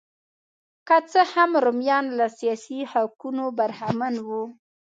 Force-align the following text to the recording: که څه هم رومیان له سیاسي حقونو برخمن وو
که 0.87 0.97
څه 1.11 1.21
هم 1.33 1.51
رومیان 1.63 2.05
له 2.17 2.25
سیاسي 2.39 2.79
حقونو 2.91 3.45
برخمن 3.59 4.15
وو 4.27 4.43